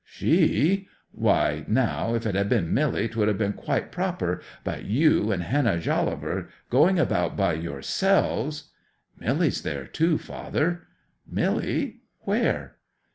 '"She? 0.03 0.87
Why, 1.11 1.63
now, 1.67 2.15
if 2.15 2.25
it 2.25 2.33
had 2.33 2.49
been 2.49 2.73
Milly, 2.73 3.07
'twould 3.07 3.27
have 3.27 3.37
been 3.37 3.53
quite 3.53 3.91
proper; 3.91 4.41
but 4.63 4.85
you 4.85 5.31
and 5.31 5.43
Hannah 5.43 5.77
Jolliver 5.77 6.49
going 6.71 6.97
about 6.97 7.37
by 7.37 7.53
yourselves—" 7.53 8.71
'"Milly's 9.19 9.61
there 9.61 9.85
too, 9.85 10.17
father." 10.17 10.87
'"Milly? 11.27 11.97
Where?" 12.21 12.77